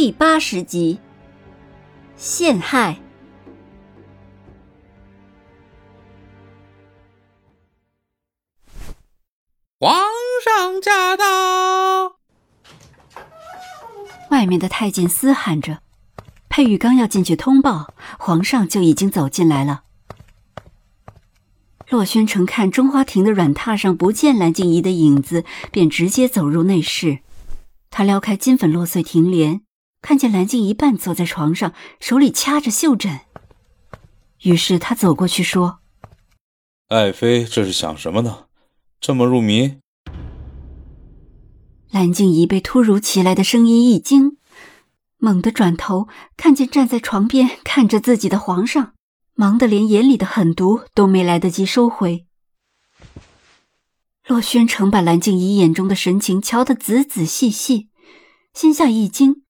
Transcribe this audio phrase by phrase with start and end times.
[0.00, 1.00] 第八十集，
[2.16, 3.00] 陷害。
[9.80, 10.00] 皇
[10.44, 12.14] 上驾到！
[14.30, 15.80] 外面的太监嘶喊着，
[16.48, 19.82] 佩玉刚要进去通报，皇上就已经走进来了。
[21.88, 27.18] 洛宣城看中花亭的软榻上不见蓝静怡的影子，便直接走入内室。
[27.90, 29.62] 他撩开金粉落碎亭帘。
[30.00, 33.20] 看见蓝静怡半坐在床上，手里掐着袖枕，
[34.42, 35.80] 于是他走过去说
[36.88, 38.46] ：“爱妃这是想什么呢？
[39.00, 39.78] 这么入迷？”
[41.90, 44.36] 蓝静怡被突如其来的声音一惊，
[45.16, 48.92] 猛地转头，看见站在床边看着自己的皇上，
[49.34, 52.26] 忙得连眼里的狠毒都没来得及收回。
[54.26, 57.88] 洛轩城把蓝静怡眼中的神情瞧得仔仔细细，
[58.52, 59.42] 心下一惊。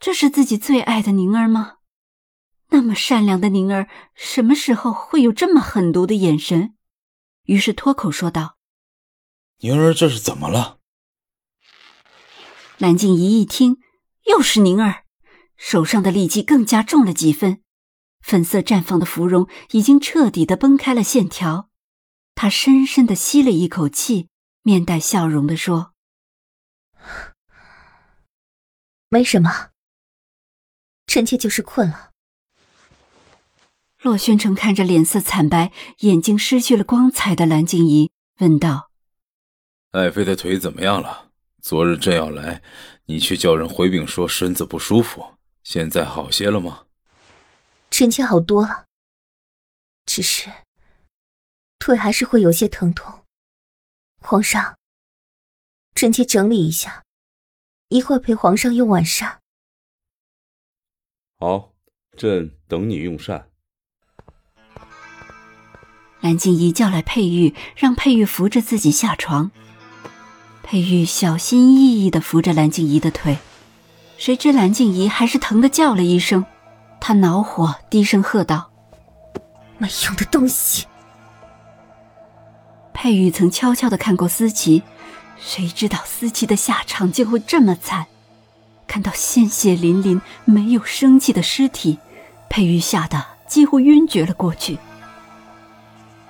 [0.00, 1.78] 这是自己最爱的宁儿吗？
[2.70, 6.74] 那么善良的宁儿，什么时候会有这么狠毒的眼神？
[7.44, 8.58] 于是脱口说道
[9.60, 10.78] ：“宁儿，这是怎么了？”
[12.78, 13.78] 蓝静怡一听，
[14.26, 15.04] 又是宁儿，
[15.56, 17.62] 手上的力气更加重了几分，
[18.20, 21.70] 粉色绽放的芙蓉已经彻底的崩开了线条。
[22.34, 24.28] 她深深的吸了一口气，
[24.62, 25.94] 面带笑容的说
[29.08, 29.70] ：“没什么。”
[31.08, 32.10] 臣妾就是困了。
[34.02, 38.90] 洛宣城看着脸色惨白、眼睛失去了光彩的蓝静怡，问道
[39.90, 41.30] ：“爱妃的腿怎么样了？
[41.62, 42.62] 昨日朕要来，
[43.06, 46.84] 你却叫人回禀说身子不舒服，现在好些了吗？”
[47.90, 48.84] 臣妾好多了，
[50.04, 50.52] 只是
[51.78, 53.24] 腿还是会有些疼痛。
[54.20, 54.76] 皇上，
[55.94, 57.02] 臣妾整理一下，
[57.88, 59.40] 一会儿陪皇上用晚膳。
[61.40, 61.70] 好，
[62.16, 63.46] 朕等你用膳。
[66.20, 69.52] 蓝静怡叫来佩玉，让佩玉扶着自己下床。
[70.64, 73.38] 佩玉小心翼翼的扶着蓝静怡的腿，
[74.16, 76.44] 谁知蓝静怡还是疼的叫了一声，
[77.00, 78.72] 她恼火，低声喝道
[79.78, 80.86] ：“没用的东西！”
[82.92, 84.82] 佩玉曾悄悄的看过思琪，
[85.38, 88.08] 谁知道思琪的下场竟会这么惨。
[88.88, 91.98] 看到鲜血淋淋、没有生气的尸体，
[92.48, 94.78] 佩玉吓得几乎晕厥了过去。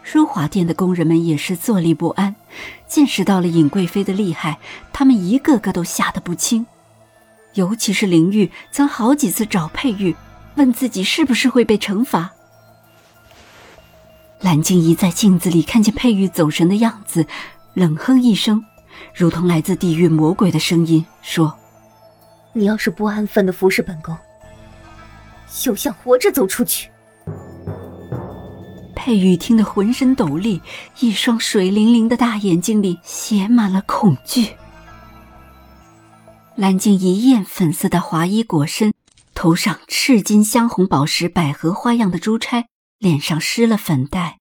[0.03, 2.35] 淑华殿的宫人们也是坐立不安，
[2.87, 4.59] 见识到了尹贵妃的厉害，
[4.93, 6.67] 他们一个个都吓得不轻。
[7.55, 10.17] 尤其是灵玉，曾好几次找佩玉，
[10.57, 12.33] 问自己是不是会被惩罚。
[14.41, 17.27] 蓝静怡在镜子里看见佩玉走神的样子，
[17.75, 18.65] 冷哼一声，
[19.15, 21.57] 如同来自地狱魔鬼的声音说。
[22.59, 24.17] 你要是不安分的服侍本宫，
[25.47, 26.91] 休想活着走出去！
[28.97, 30.61] 佩玉听得浑身抖栗，
[30.99, 34.57] 一双水灵灵的大眼睛里写满了恐惧。
[36.57, 38.93] 蓝静一艳粉色的华衣裹身，
[39.37, 42.67] 头上赤金镶红宝石百合花样的珠钗，
[42.99, 44.39] 脸上施了粉黛，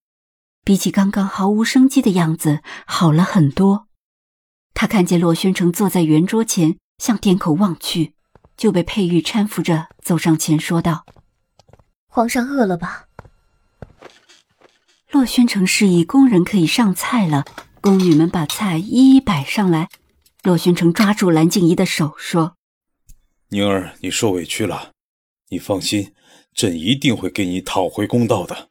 [0.66, 3.86] 比起刚刚毫无生机的样子好了很多。
[4.74, 6.78] 他看见洛宣城坐在圆桌前。
[6.98, 8.14] 向店口望去，
[8.56, 11.06] 就被佩玉搀扶着走上前，说道
[12.08, 13.08] ：“皇上饿了吧？”
[15.12, 17.46] 洛宣城示意宫人可以上菜了，
[17.82, 19.90] 宫女们把菜一一摆上来。
[20.44, 22.56] 洛宣城抓住蓝静怡的手说
[23.50, 24.92] ：“宁儿，你受委屈了，
[25.50, 26.14] 你放心，
[26.54, 28.70] 朕一定会给你讨回公道的。”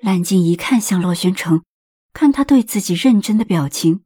[0.00, 1.62] 蓝静怡看向洛宣城，
[2.12, 4.04] 看他对自己认真的表情。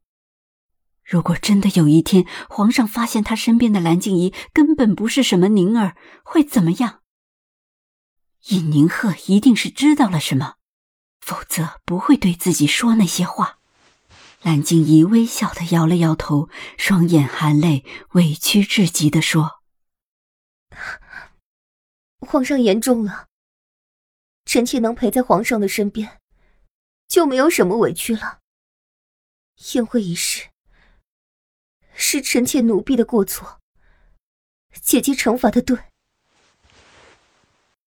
[1.06, 7.02] 如果真的有一天，皇上发现他身边的蓝静怡根本不是什么宁儿，会怎么样？
[8.48, 10.56] 尹宁鹤一定是知道了什么，
[11.20, 13.60] 否则不会对自己说那些话。
[14.42, 19.62] 蓝静怡微笑的摇了摇头，双眼含泪，委屈至极的说
[22.18, 23.28] ：“皇上言重了，
[24.44, 26.20] 臣妾能陪在皇上的身边，
[27.06, 28.40] 就没有什么委屈了。
[29.72, 30.48] 宴会一事。”
[31.96, 33.60] 是臣妾奴婢的过错，
[34.80, 35.76] 姐姐惩罚的对。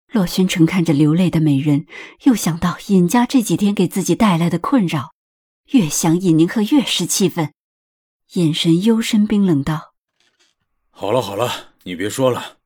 [0.08, 1.86] 洛宣城看着流泪的美人，
[2.24, 5.14] 又想到尹家这几天给自己带来的困扰，
[5.68, 7.54] 越想尹宁鹤越是气愤，
[8.34, 9.94] 眼神幽深冰冷道
[10.90, 12.58] ：“好了好了，你别说了，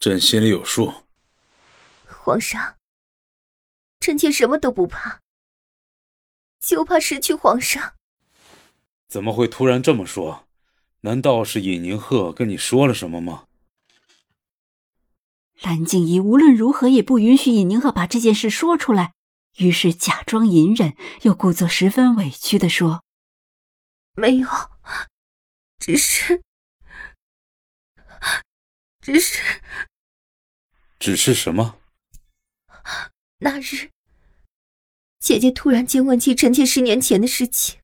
[0.00, 1.04] 朕心里有数。”
[2.08, 2.76] 皇上，
[4.00, 5.20] 臣妾什么都不怕，
[6.58, 7.92] 就怕失去皇上。
[9.08, 10.47] 怎么会突然这么说？
[11.02, 13.44] 难道是尹宁鹤跟你说了什么吗？
[15.62, 19.14] 蓝静怡无论如何也不允许尹宁鹤把这件事说出来，
[19.56, 23.02] 于是假装隐忍，又故作十分委屈的说
[24.14, 24.48] ：“没有，
[25.78, 26.42] 只是，
[29.00, 29.60] 只是，
[30.98, 31.80] 只是什么？
[33.38, 33.90] 那日，
[35.18, 37.80] 姐姐突然间问起臣妾十年前的事情，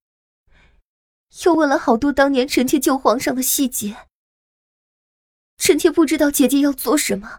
[1.45, 3.97] 又问了好多当年臣妾救皇上的细节，
[5.57, 7.39] 臣妾不知道姐姐要做什么。”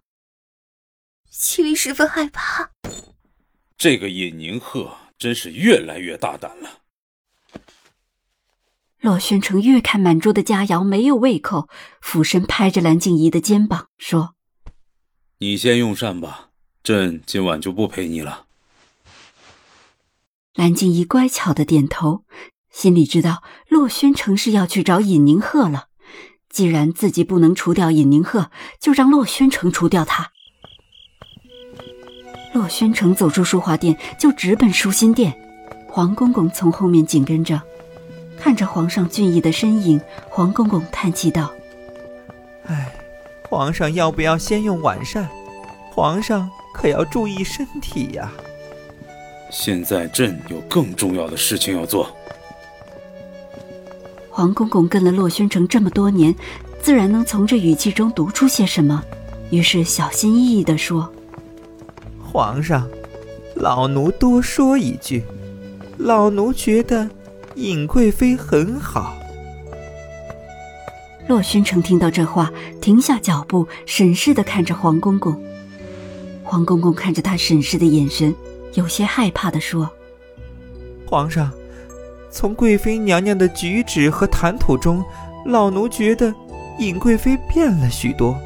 [1.32, 2.72] 心里十分害怕。
[3.78, 6.82] 这个尹宁鹤真是越来越大胆了。
[9.00, 11.70] 洛宣城越看满桌的佳肴没有胃口，
[12.02, 14.34] 俯身拍着蓝静怡的肩膀说
[15.38, 16.50] ：“你先用膳吧，
[16.82, 18.48] 朕今晚就不陪你了。”
[20.56, 22.24] 蓝静怡乖巧的点头，
[22.76, 25.86] 心里知道洛宣城是要去找尹宁鹤了。
[26.50, 28.52] 既然自己不能除掉尹宁鹤，
[28.82, 30.34] 就让洛宣城除掉他。
[32.54, 35.34] 洛宣城走出书画店，就直奔舒心殿。
[35.88, 37.62] 黄公公从后面紧跟着，
[38.38, 41.50] 看着皇上俊逸的身影，黄公公叹气道
[42.68, 42.94] ：“哎，
[43.50, 45.30] 皇上要不要先用晚膳？
[45.92, 48.30] 皇上可要注意身体呀。”
[49.50, 52.14] 现在朕有更重要的事情要做。
[54.36, 56.36] 黄公公跟了洛宣城这么多年，
[56.82, 59.02] 自然能从这语气中读出些什么，
[59.50, 61.10] 于是小心翼翼地说。
[62.22, 62.86] 皇上，
[63.56, 65.24] 老奴多说一句，
[65.98, 67.10] 老奴觉得
[67.56, 69.16] 尹贵妃很好。
[71.30, 72.52] 洛宣城听到这话，
[72.82, 75.42] 停下脚步，审视的看着黄公公。
[76.44, 78.36] 黄公公看着他审视的眼神，
[78.74, 79.90] 有些害怕的说
[81.08, 81.50] ：“皇上，
[82.36, 85.02] 从贵妃娘娘的举止和谈吐中，
[85.46, 86.36] 老奴觉得
[86.80, 88.38] 尹贵妃变了许多，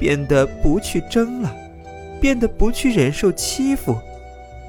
[0.00, 1.54] 变得不去争了。”
[2.22, 3.96] 变得不去忍受欺负，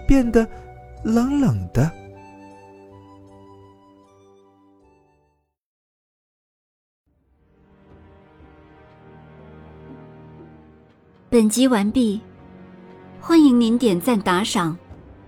[0.08, 0.48] 变得
[1.04, 1.92] 冷冷的。
[11.30, 12.20] 本集完毕，
[13.22, 14.76] 欢迎您点赞、打赏、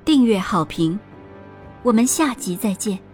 [0.03, 0.99] 订阅、好评，
[1.83, 3.04] 我们下集再见。